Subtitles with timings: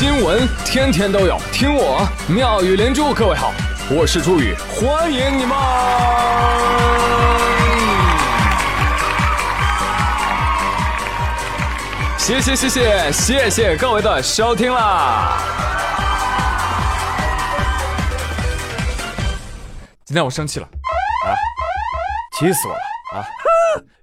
[0.00, 3.12] 新闻天天都有，听我妙语连珠。
[3.12, 3.52] 各位好，
[3.90, 5.54] 我是朱宇，欢迎你们！
[12.16, 15.36] 谢谢谢谢谢谢各位的收听啦！
[20.06, 20.66] 今天我生气了，
[21.26, 21.28] 啊，
[22.38, 23.28] 气死我了啊！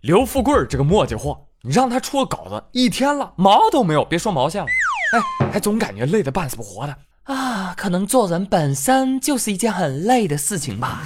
[0.02, 4.68] 刘富贵这个磨叽货，你让他出个稿子一天了，毛都没有，别说毛线了。
[5.14, 6.96] 哎，还总感觉累得半死不活的
[7.34, 7.74] 啊！
[7.78, 11.04] 可能做人本身就是一件很累的事情吧。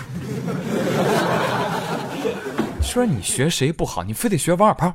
[2.82, 4.94] 说你学谁不好，你非得学王小胖，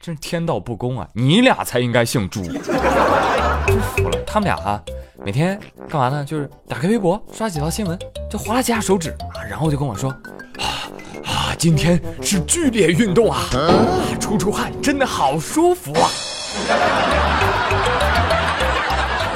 [0.00, 1.08] 真是天道不公啊！
[1.14, 2.42] 你俩才应该姓朱。
[2.42, 4.82] 真服了，他们俩哈，
[5.24, 6.24] 每天干嘛呢？
[6.24, 7.98] 就是打开微博刷几条新闻，
[8.28, 10.10] 就划拉几下手指啊，然后就跟我说
[10.58, 10.90] 啊
[11.24, 16.10] 啊，今天是剧烈运动啊啊，出出汗真的好舒服啊。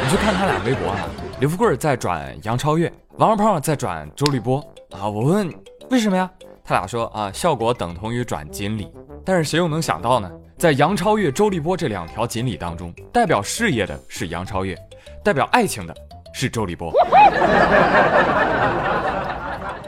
[0.05, 1.09] 你去看他俩微博啊，
[1.41, 4.59] 刘富贵在转杨超越，王二胖在转周立波
[4.91, 5.09] 啊。
[5.09, 5.51] 我问
[5.89, 6.31] 为什么呀？
[6.63, 8.87] 他俩说啊，效果等同于转锦鲤。
[9.25, 10.31] 但是谁又能想到呢？
[10.59, 14.77] 在杨超越、周立波这两条锦鲤当中，代表事业的是杨超越，
[15.25, 15.97] 代表爱情的
[16.35, 16.93] 是周立波。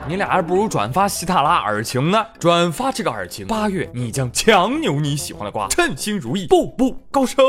[0.09, 2.27] 你俩还不如转发希塔拉尔情呢？
[2.39, 7.45] 转发这个尔情，八月你将强扭你喜欢的瓜，称心如意，步步高升。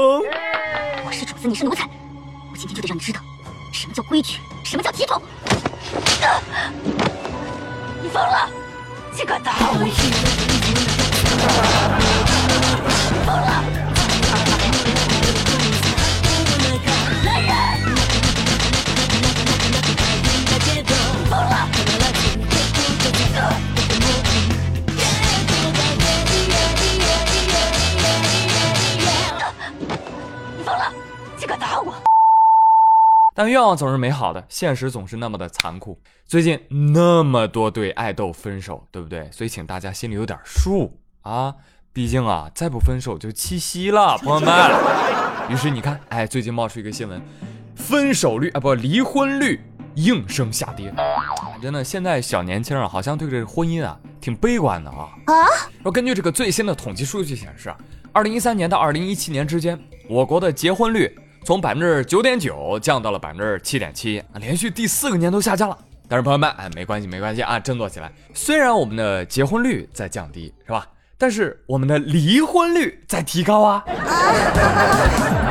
[1.06, 1.88] 我是主子，你是奴才。
[2.58, 3.19] 今天就得让你知道，
[3.72, 5.22] 什么叫规矩，什么叫体统。
[8.02, 8.50] 你疯了！
[9.13, 9.77] 竟敢打我！
[13.25, 13.87] 疯了！
[33.38, 36.02] 但愿望总是美好的，现实总是那么的残酷。
[36.26, 36.60] 最近
[36.94, 39.30] 那么多对爱豆分手，对不对？
[39.32, 41.53] 所以请大家心里有点数啊！
[41.94, 44.52] 毕竟啊，再不分手就七夕了， 朋友们。
[45.50, 47.22] 于是你看，哎，最近冒出一个新闻，
[47.76, 49.62] 分手率啊不，离婚率
[49.94, 50.92] 应声下跌。
[51.62, 55.09] 真的，现在小年轻啊，好像对这个婚姻啊挺悲观的啊。
[55.28, 55.34] 啊！
[55.84, 57.78] 说根据这个最新的统计数据显示啊，
[58.12, 61.16] 二零一三年到二零一七年之间，我国的结婚率。
[61.47, 65.78] 从百分之九点九降到了百分之七点七，连续第四个年都下降了。
[66.09, 68.12] 但是朋友们，哎，没关系，没关系啊，振作起来。
[68.34, 70.85] 虽然我们的结婚率在降低，是吧？
[71.18, 73.81] 但是我们的离婚率在提高啊。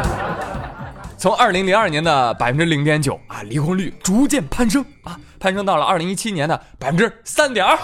[1.16, 7.74] 从二零零二年的百分之零点九啊，离婚率逐渐攀升啊，攀升到了二零一七年的百分之三点二。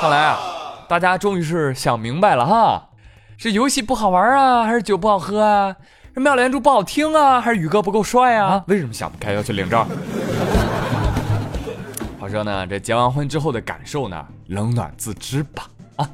[0.00, 0.36] 看来啊，
[0.88, 2.88] 大家终于是想明白了哈，
[3.38, 5.76] 是游戏不好玩啊，还是酒不好喝啊？
[6.16, 8.64] 是妙连珠不好听啊，还是宇哥不够帅啊？
[8.68, 9.86] 为什么想不开要去领证？
[12.18, 15.68] 话说呢，这结完婚之后的感受呢，冷暖自知吧。
[15.96, 16.08] 啊，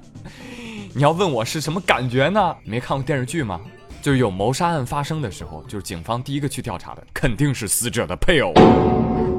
[0.92, 2.52] 你要问我是什么感觉呢？
[2.64, 3.60] 没看过电视剧吗？
[4.02, 8.52] 就是有谋杀案发生的时候，就是警方第一个去调查的肯定是死者的配偶，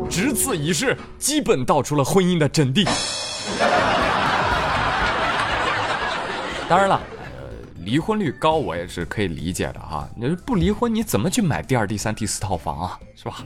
[0.10, 2.88] 只此一事，基本道出了婚姻的真谛。
[6.70, 7.02] 当然了。
[7.84, 10.08] 离婚率高，我也是可以理解的哈。
[10.16, 13.00] 你不离婚，你怎么去买第二、第三、第四套房啊？
[13.16, 13.44] 是吧？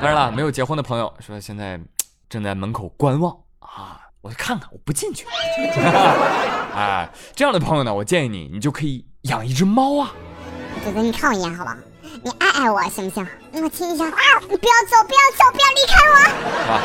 [0.00, 1.78] 当然了，没有结婚的朋友说现在
[2.28, 5.26] 正在门口观望啊，我去看看，我不进去。
[6.74, 10.12] 哎，这样的朋友呢，我建议你，你就可以养一只猫啊。
[10.84, 11.76] 哥哥，你看我一眼好不好？
[12.24, 13.26] 你爱爱我行不行？
[13.62, 14.12] 我亲一下啊！
[14.48, 16.14] 你不要走，不要走，不要离开我。
[16.72, 16.80] 啊。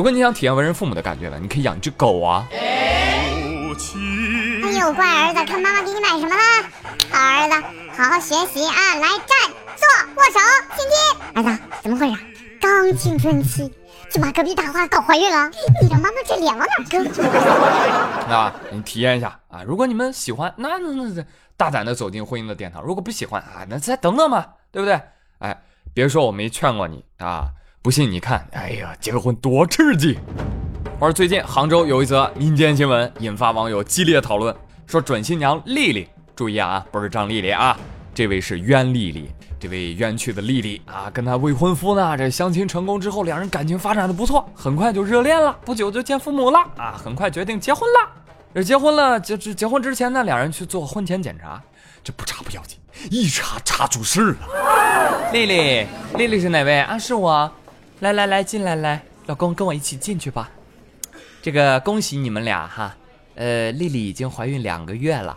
[0.00, 2.48] 如果你想体验为人父母的感觉呢，你可以养一只狗啊。
[2.50, 3.68] 哎
[4.80, 6.40] 呦，乖儿子，看妈妈给你买什么了？
[7.10, 7.54] 好儿子，
[7.94, 8.94] 好好学习啊！
[8.96, 10.40] 来站、坐、握手、
[10.74, 10.96] 亲亲。
[11.34, 12.16] 儿子，怎么回事？
[12.62, 13.70] 刚青春期
[14.10, 15.50] 就把隔壁大花搞怀孕了？
[15.82, 17.04] 你让妈妈这脸往哪搁？
[18.26, 19.62] 那你体验一下啊！
[19.66, 21.22] 如果你们喜欢，那那那
[21.58, 24.98] 大胆的走进婚姻的殿堂；如果不喜欢啊，那再等等嘛，对不对？
[25.40, 25.62] 哎，
[25.92, 27.48] 别说我没劝过你啊。
[27.82, 30.18] 不信你看，哎呀，结个婚多刺激！
[30.98, 34.54] 话说最近杭州有一则民间新闻，引发网友激烈讨论，
[34.86, 36.06] 说准新娘丽丽，
[36.36, 37.74] 注意啊，不是张丽丽啊，
[38.14, 48.10] 这位是冤丽丽，这位冤屈的丽丽啊，跟她未婚夫呢，这相亲成功之后，两人感情发展的不错，很快就热恋了，不久就见父母了啊，很快决定结婚了。
[48.54, 51.58] 这结婚了，就这结婚之前呢，两人去做婚前检查，
[52.04, 52.78] 这不查不要紧，
[53.10, 55.32] 一查查出事了。
[55.32, 55.86] 丽丽，
[56.18, 56.98] 丽丽是哪位啊？
[56.98, 57.50] 是我。
[58.00, 60.48] 来来来，进来来，老公跟我一起进去吧。
[61.42, 62.94] 这个恭喜你们俩哈，
[63.34, 65.36] 呃，丽丽已经怀孕两个月了。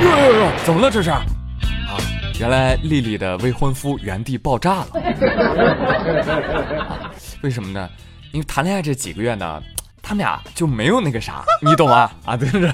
[0.00, 1.10] 哟哟哟怎么了这是？
[1.10, 1.20] 啊，
[2.40, 4.86] 原来丽丽的未婚夫原地爆炸了。
[6.88, 7.12] 啊
[7.42, 7.86] 为什么呢？
[8.32, 9.62] 因为谈恋爱这几个月呢，
[10.00, 12.10] 他们俩就没有那个啥，你懂吗？
[12.24, 12.70] 啊，对不对？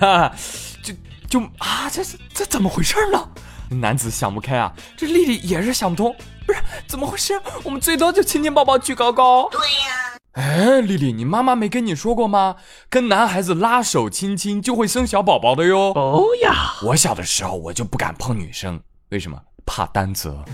[0.80, 0.94] 就
[1.28, 3.28] 就啊，这是这怎么回事呢？
[3.68, 6.14] 男子想不开啊，这丽丽也是想不通，
[6.46, 7.40] 不是怎么回事？
[7.62, 9.48] 我们最多就亲亲抱抱举高高。
[9.50, 10.12] 对呀。
[10.32, 12.56] 哎，丽丽，你妈妈没跟你说过吗？
[12.90, 15.92] 跟男孩子拉手亲亲就会生小宝宝的哟。
[15.94, 18.78] 哦呀，我小的时候我就不敢碰女生，
[19.08, 19.40] 为什么？
[19.64, 20.44] 怕担责。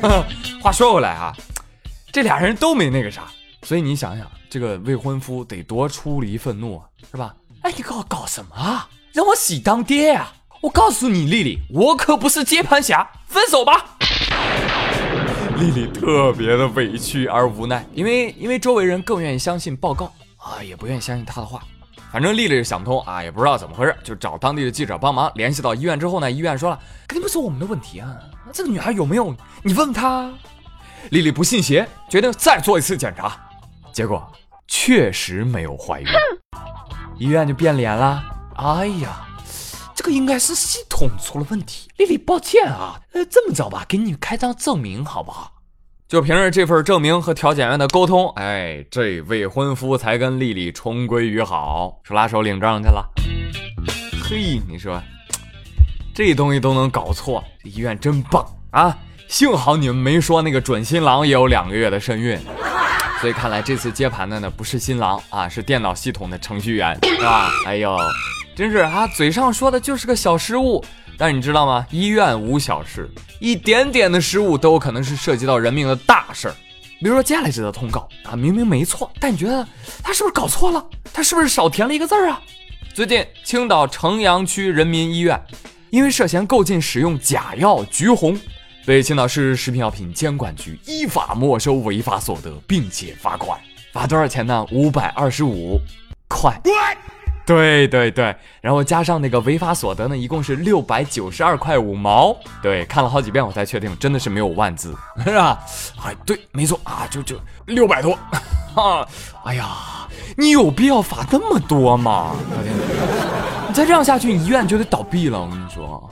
[0.60, 1.32] 话说回来啊，
[2.10, 3.24] 这俩人都没那个啥，
[3.62, 7.34] 所以你想想，这个未婚夫得多出离愤怒啊，是吧？
[7.60, 8.88] 哎，你给我搞什么啊？
[9.14, 13.96] 让我喜当爹呀、我告诉你，丽丽，我可不是接盘侠，分手吧。
[15.56, 21.62] 丽丽特别的委屈而无奈，因为因为周围人更愿意相信报告啊，也不愿意相信她的话。
[22.10, 25.30] 反正丽丽是想不通啊，也不知道怎么回事，就找当地的记者帮忙。
[25.36, 28.16] 联系到医院之后呢，医院说了，肯定不是我们的问题啊，
[28.52, 29.32] 这个女孩有没有？
[29.62, 30.28] 你问她。
[31.10, 33.36] 丽丽不信邪，决定再做一次检查，
[33.92, 34.28] 结果
[34.66, 36.08] 确实没有怀孕，
[37.16, 38.20] 医院就变脸了。
[38.64, 39.28] 哎呀，
[39.94, 41.90] 这个应该是系统出了问题。
[41.98, 45.52] 丽丽，抱歉啊，呃，这么着吧，给你开张证明好不好？
[46.08, 53.06] 就凭着这份证明和调解员的沟通，哎，这未婚夫才跟丽丽重归于好，手拉手领证去了。
[54.26, 54.98] 嘿，你说
[56.14, 58.96] 这东西都能搞错，这医院真棒啊！
[59.28, 62.40] 幸好你们没说那个准新郎也有两个月的身孕，
[63.20, 67.50] 所以看来这次接盘的呢不是新郎啊，是电脑系统的程序员，是吧？
[67.66, 67.94] 哎呦，
[68.54, 70.84] 真是啊，嘴上说的就是个小失误。
[71.16, 71.86] 但你知道吗？
[71.90, 73.08] 医院无小事，
[73.38, 76.54] 一点点的失误都有可能是涉及到人命的大事儿。
[77.00, 79.66] 比如说接下来这则通告啊，明明没错，但你觉得
[80.02, 80.84] 他是不是搞错了？
[81.12, 82.42] 他是不是少填了一个字儿啊？
[82.92, 85.40] 最近青岛城阳区人民医院
[85.90, 88.36] 因为涉嫌购进使用假药橘红，
[88.84, 93.56] 被青岛市食品药品监管局依法没收违法所得，并且罚款，
[93.92, 94.66] 罚多少钱呢？
[94.72, 95.80] 五百二十五
[96.26, 96.60] 块。
[97.46, 102.34] 对对对，然后加上那个违法所得呢，一共是六百九十二块五毛。
[102.62, 105.58] 对，看了好几遍我才确定，真的是没有万字，是吧？
[106.02, 107.36] 哎，对，没错啊，就就
[107.66, 108.18] 六百多。
[108.74, 109.06] 哈，
[109.44, 112.32] 哎呀，你有必要罚那么多吗？
[113.68, 115.38] 你再这样下去，医院就得倒闭了。
[115.38, 116.10] 我跟你说，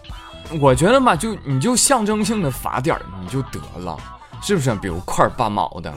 [0.60, 3.96] 我觉得嘛，就你就象征性的罚点你就得了，
[4.42, 4.74] 是不是？
[4.74, 5.92] 比如块八毛的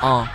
[0.00, 0.28] 啊。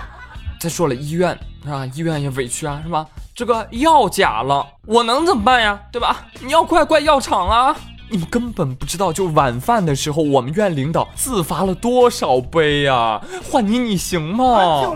[0.62, 1.84] 再说了，医院是吧？
[1.88, 3.04] 医院也委屈啊，是吧？
[3.34, 5.81] 这个药假了，我能怎么办呀？
[5.92, 6.28] 对吧？
[6.40, 7.75] 你要怪怪药厂啊！
[8.12, 13.19] 你们根本不知道，就晚饭的时候，我们院领导自罚了多少杯呀？
[13.44, 14.96] 换你，你行吗？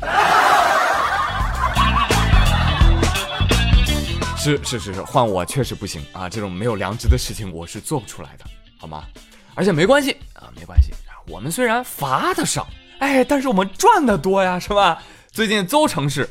[4.36, 6.28] 是是是是，换我确实不行啊！
[6.28, 8.44] 这种没有良知的事情，我是做不出来的，
[8.76, 9.04] 好吗？
[9.54, 10.92] 而且没关系啊，没关系，
[11.28, 12.66] 我们虽然罚的少，
[12.98, 15.02] 哎，但是我们赚的多呀，是吧？
[15.30, 16.28] 最近邹城市。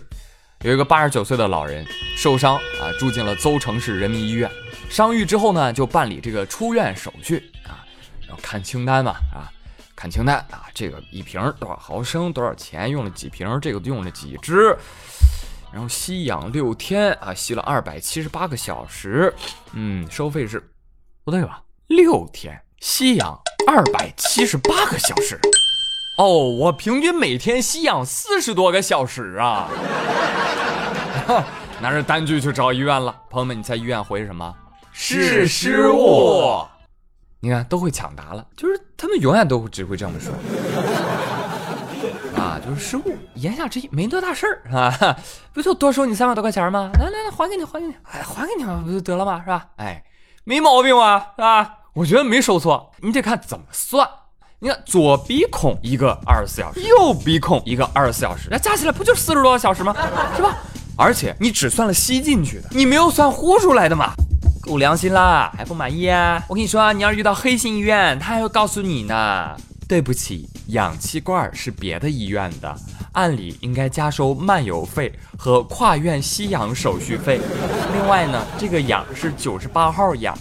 [0.61, 1.85] 有一个八十九岁的老人
[2.17, 4.49] 受伤啊，住进了邹城市人民医院。
[4.89, 7.85] 伤愈之后呢，就办理这个出院手续啊，
[8.21, 9.51] 然后看清单嘛啊，
[9.95, 14.75] 看清单啊，这个一瓶多少毫升，多少钱，用了几瓶，这个用了几支，
[15.71, 19.31] 然后吸氧六天啊，吸了二百七十八个小时，
[19.73, 20.59] 嗯，收费是
[21.23, 21.61] 不对吧？
[21.87, 25.39] 六天吸氧二百七十八个小时。
[26.17, 29.67] 哦，我平均每天吸氧四十多个小时啊！
[31.81, 33.13] 拿着单据去找医院了。
[33.29, 34.55] 朋友们，你猜医院回什么？
[34.93, 36.63] 是失误。
[37.41, 40.33] 你看，都会抢答了，就是他们永远都只会这么说
[42.41, 43.17] 啊，就是失误。
[43.33, 45.17] 言下之意，没多大事儿啊，
[45.51, 46.89] 不就多收你三百多块钱吗？
[46.97, 49.41] 来来来，还给你，还给你，哎，还给你嘛，不就得了吗？
[49.43, 49.65] 是吧？
[49.75, 50.01] 哎，
[50.45, 51.33] 没毛病啊？
[51.35, 51.79] 是吧？
[51.93, 54.09] 我觉得没收错，你得看怎么算。
[54.59, 59.93] 你看，左鼻孔一个二十四小时，右鼻孔一个二十四小时，那加起来不就四十多个小时吗？
[60.35, 60.57] 是吧？
[60.95, 64.13] 而且你只算了吸进去的，你没有算呼出来的嘛？
[64.61, 66.41] 够良心啦，还不满意啊？
[66.47, 69.57] 我跟你说啊，你要是遇到黑心医院，他还会告诉你呢。
[69.89, 72.73] 对不起，氧气罐是别的医院的，
[73.11, 77.41] 按理应该加收漫游费和跨院吸氧手续费。
[77.93, 80.35] 另外呢，这个氧是九十八号氧。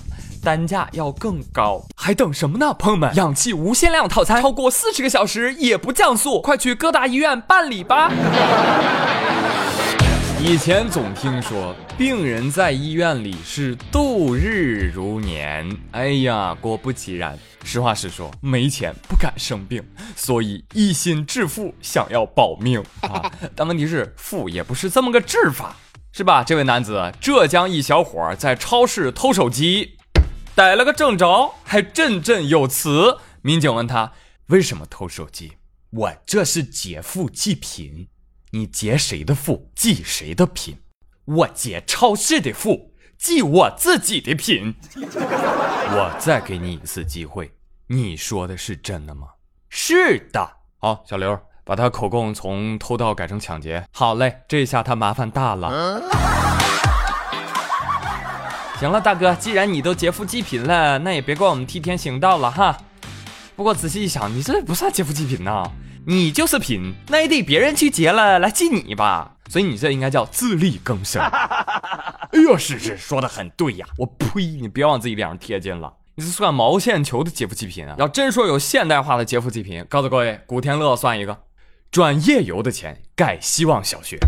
[0.44, 3.14] 单价要更高，还等什么呢，朋友们？
[3.16, 8.12] 氧气无限量套餐，超过四十个小时也不降速，快去各大医院办理吧！
[10.38, 17.38] 以前总听说病人在医院里是度日如年，哎呀，果不其然。
[17.64, 19.82] 实话实说，没钱不敢生病，
[20.14, 23.32] 所以一心致富，想要保命 啊！
[23.56, 25.74] 但问题是，富也不是这么个治法。
[26.16, 26.44] 是吧？
[26.44, 29.96] 这位男子，浙江一小伙在超市偷手机，
[30.54, 33.18] 逮了个正着，还振振有词。
[33.42, 34.12] 民警问他
[34.46, 35.54] 为什么偷手机？
[35.90, 38.08] 我这是劫富济贫。
[38.52, 40.78] 你劫谁的富，济谁的贫？
[41.24, 44.76] 我劫超市的富，济我自己的贫。
[44.94, 47.50] 我再给你一次机会，
[47.88, 49.26] 你说的是真的吗？
[49.68, 50.58] 是的。
[50.78, 51.36] 好，小刘。
[51.66, 53.82] 把他口供从偷盗改成抢劫。
[53.90, 56.02] 好嘞，这下他麻烦大了。
[58.84, 62.76] 行了，大哥，既然你都劫富济贫了，那也别怪我们替天行道了哈。
[63.56, 65.64] 不过仔细一想，你这不算劫富济贫呐，
[66.06, 69.36] 你就是贫，那也得别人去劫了来济你吧。
[69.48, 71.22] 所以你这应该叫自力更生。
[72.32, 73.86] 哎呦，是是，说的很对呀。
[73.96, 75.90] 我呸，你别往自己脸上贴金了。
[76.16, 77.94] 你是算毛线球的劫富济贫啊？
[77.98, 81.38] 要真说有现代化的劫富济贫，告诉各位，古天乐算一个。
[81.90, 84.18] 转夜游的钱盖希望小学，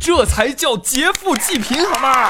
[0.00, 2.28] 这才叫劫富济贫好吗？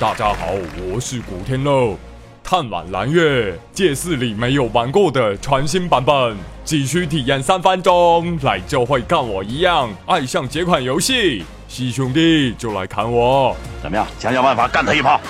[0.00, 0.54] 大家好，
[0.90, 1.94] 我是古天乐。
[2.42, 11.44] 探晚蓝月借四里没有玩过的全新版本，只需体验三分钟，来就会跟我一样爱上这款游戏。
[11.68, 14.06] 西兄弟就来砍我，怎么样？
[14.18, 15.20] 想想办法干他一炮。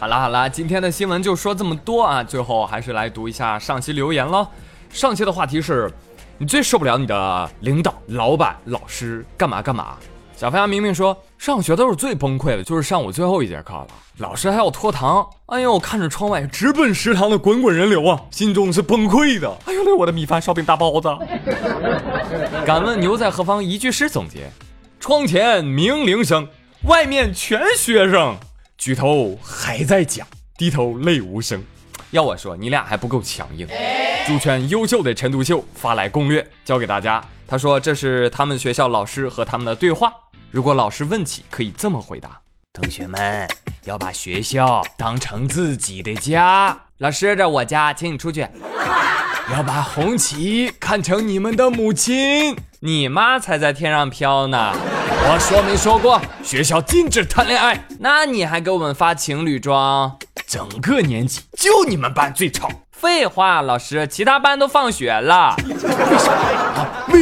[0.00, 2.24] 好啦好啦，今天的新闻就说这么多啊！
[2.24, 4.48] 最后还是来读一下上期留言喽。
[4.88, 5.92] 上期的话题是：
[6.38, 9.98] 你最受不了你的领导、老板、老师干嘛干嘛？
[10.42, 15.24] 小飞侠明明说上学都是最崩溃的，就是上午最后一节课了，老师还要拖堂。
[15.46, 19.48] 哎呦，看着窗外直奔食堂的滚滚人流啊，心中是崩溃的。
[19.66, 21.08] 哎呦，我的米饭、烧饼、大包子。
[22.66, 23.62] 敢问牛在何方？
[23.62, 24.50] 一句诗总结：
[24.98, 26.48] 窗前鸣铃声，
[26.88, 28.36] 外面全学生。
[28.76, 30.26] 举头还在讲，
[30.58, 31.62] 低头泪无声。
[32.10, 33.68] 要我说，你俩还不够强硬。
[34.26, 37.22] 猪圈优秀的陈独秀发来攻略，教给大家。
[37.46, 40.12] 他说这是他们学校老师和他们的对话。
[40.52, 42.38] 如果老师问起，可以这么回答：
[42.74, 43.48] 同学们
[43.84, 46.78] 要把学校当成自己的家。
[46.98, 48.46] 老师，这我家，请你出去。
[49.50, 52.54] 要把红旗看成你们的母亲。
[52.80, 54.74] 你妈才在天上飘呢。
[54.74, 57.86] 我说没说过学校禁止谈恋爱？
[58.00, 60.18] 那你还给我们发情侣装？
[60.46, 62.68] 整个年级就你们班最吵。
[62.90, 65.56] 废话，老师，其他班都放学了。
[65.66, 65.88] 为什
[66.28, 66.71] 么？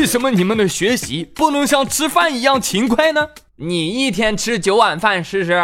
[0.01, 3.29] 为什么你们的学习不能像吃饭一样勤快呢？
[3.57, 5.61] 你一天吃九碗饭试试？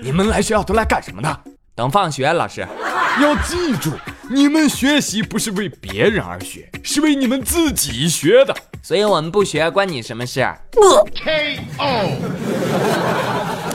[0.00, 1.40] 你们来学校都来干什么的？
[1.74, 2.64] 等放学，老师。
[3.20, 3.90] 要记住，
[4.30, 8.54] 你们学习不是为别人而学，是为你们自己学的。
[8.80, 10.46] 所以我们不学，关你什么事
[11.24, 12.16] ？K.O.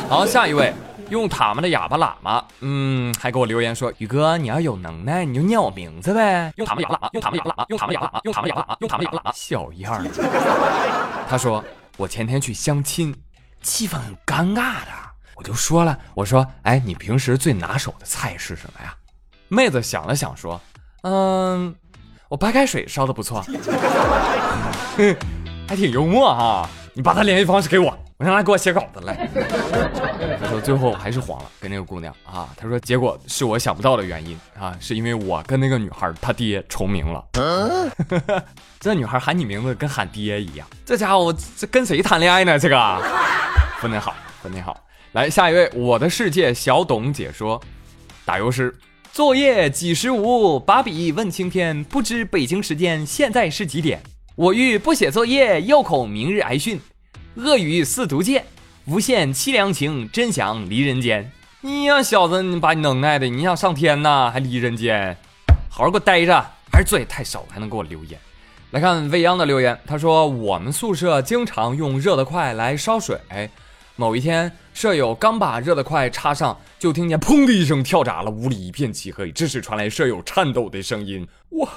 [0.08, 0.74] 好，下一位
[1.12, 6.54] 用他们的哑巴喇嘛，嗯，还给我留言说，宇哥，你要有能耐，你就念我名字呗。
[6.56, 10.06] 用他们哑巴喇嘛，用他们哑巴喇嘛，用他们哑巴喇嘛，用他们哑巴喇嘛，用他们哑巴喇嘛，小样儿。
[11.30, 11.62] 他说
[11.98, 13.14] 我前天去相亲，
[13.62, 14.92] 气氛很尴尬的，
[15.36, 18.96] 我就说了，我说，哎，你平时最拿手的菜是什么呀？
[19.50, 20.60] 妹子想了想说，
[21.04, 21.76] 嗯。
[22.30, 23.44] 我白开水烧的不错，
[25.68, 26.70] 还挺幽默哈。
[26.94, 29.16] 你把他联系方式给我，我让他给我写稿子来。
[30.40, 32.48] 他说最后还是黄了，跟那个姑娘啊。
[32.56, 37.26] 他说结果是我想不到的原因啊，是因为我跟那个女孩她爹重名了。
[38.80, 40.68] 这女孩喊你名字跟喊爹一样。
[40.86, 42.60] 这家伙这跟谁谈恋爱呢？
[42.60, 43.04] 这个
[43.80, 44.80] 分得好，分得好。
[45.14, 47.60] 来下一位，我的世界小董解说，
[48.24, 48.72] 打油诗。
[49.12, 54.00] 作业几时无，把笔问青天，不知北京时间现在是几点？
[54.36, 56.80] 我欲不写作业，又恐明日挨训。
[57.36, 58.46] 恶语似毒箭，
[58.86, 61.32] 无限凄凉情，真想离人间。
[61.62, 65.16] 你呀，小子，你把你能耐的，你想上天呐，还离人间？
[65.70, 68.20] 好好给我待着，还是作业太少，还能给我留言。
[68.72, 73.18] 来看未央的留言，他说我们宿舍经常用热得快来烧水。
[73.96, 76.58] 某一天，舍友刚把热得快插上。
[76.80, 81.70] 就听见砰的一声跳闸了，屋里一片漆黑，这时传来舍友颤抖的声音：“我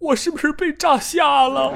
[0.00, 1.72] 我是不是被炸瞎了？”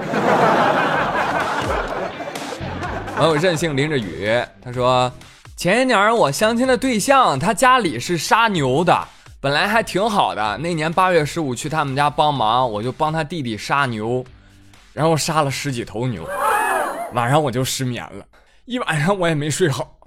[3.23, 4.29] 朋友任性淋着雨，
[4.61, 5.13] 他说
[5.57, 9.07] ：“前一年我相亲的对象，他家里是杀牛的，
[9.41, 10.59] 本来还挺好的。
[10.59, 14.25] 那年八月十五去他们家帮忙，我就帮他弟弟杀牛，
[14.93, 16.29] 然后杀了十几头牛，
[17.13, 18.25] 晚上我就失眠了，
[18.65, 19.99] 一晚上我也没睡好。”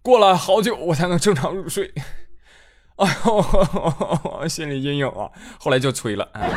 [0.00, 1.92] 过了好久，我才能正常入睡。
[2.98, 5.28] 哎呦， 心理阴影啊！
[5.58, 6.28] 后来就催了。
[6.34, 6.52] 哎呀，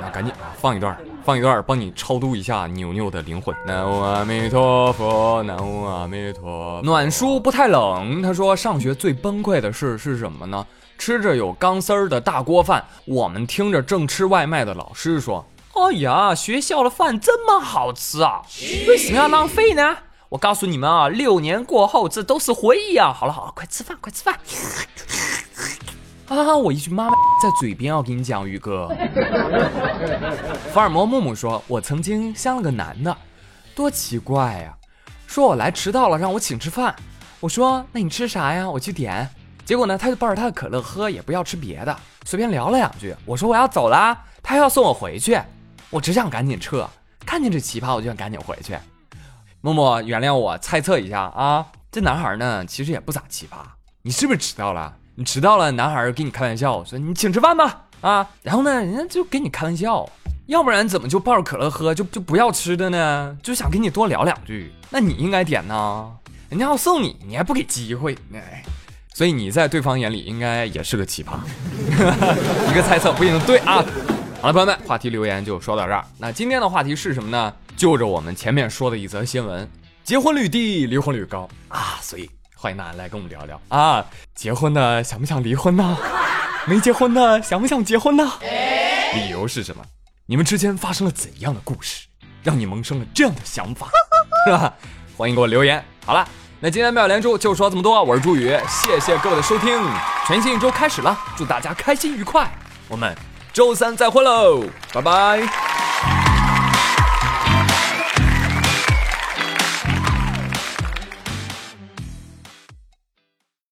[0.00, 3.54] 那赶紧啊，放一段，放一段帮你超度一下牛牛的灵魂。
[3.66, 6.82] 南无阿弥陀佛，南无阿弥陀。
[6.84, 10.66] 暖叔不太冷，他说上学最崩溃的事是什么呢？
[10.98, 18.42] 吃着有钢丝儿的大锅饭，我们听着正吃外卖的老师说：“哎呀，学校的饭这么好吃啊，
[18.86, 19.96] 为什么要浪费呢？”
[20.28, 23.12] 我告诉你们啊，六年过后这都是回忆啊！
[23.12, 24.38] 好了好了，快吃饭快吃饭。
[26.28, 26.56] 啊！
[26.56, 28.88] 我一句妈妈在嘴边，要给你讲，宇哥。
[30.72, 33.16] 福尔摩木木说：“我曾经相了个男的，
[33.74, 34.74] 多奇怪呀！
[35.26, 36.94] 说我来迟到了，让我请吃饭。
[37.40, 38.68] 我说那你吃啥呀？
[38.68, 39.28] 我去点。
[39.64, 43.14] 结果呢，他就抱着他的可乐喝，也不要吃别的，随便聊了两句。
[43.24, 45.38] 我说我要走啦，他要送我回去。
[45.90, 46.88] 我只想赶紧撤，
[47.24, 48.76] 看见这奇葩我就想赶紧回去。
[49.60, 53.58] 木木原谅我猜测一下啊，这男孩呢其实也不咋奇葩。
[54.02, 60.08] 你是不是迟到了？”你迟到了，男孩跟你开玩笑说：“你请吃饭吧。”啊，然后呢，人家就跟你开玩笑，
[60.46, 63.36] 要不然怎么就抱着可乐喝，就就不要吃的呢？
[63.42, 66.10] 就想跟你多聊两句，那你应该点呢。
[66.50, 68.62] 人家要送你，你还不给机会，哎，
[69.14, 71.38] 所以你在对方眼里应该也是个奇葩。
[72.70, 73.84] 一个猜测不一定对啊。
[74.42, 76.04] 好了，朋友们，话题留言就说到这儿。
[76.18, 77.52] 那今天的话题是什么呢？
[77.76, 79.66] 就着我们前面说的一则新闻，
[80.02, 82.28] 结婚率低，离婚率高啊，所以。
[82.64, 84.02] 欢迎大家来跟我们聊聊啊！
[84.34, 85.98] 结婚的想不想离婚呢？
[86.64, 88.32] 没结婚的想不想结婚呢？
[89.12, 89.84] 理由是什么？
[90.24, 92.06] 你们之间发生了怎样的故事，
[92.42, 93.88] 让你萌生了这样的想法？
[94.46, 94.72] 是吧？
[95.14, 95.84] 欢迎给我留言。
[96.06, 96.26] 好了，
[96.58, 98.02] 那今天妙连珠就说这么多。
[98.02, 99.78] 我是朱宇，谢谢各位的收听。
[100.26, 102.50] 全新一周开始了，祝大家开心愉快。
[102.88, 103.14] 我们
[103.52, 105.73] 周三再会喽，拜拜。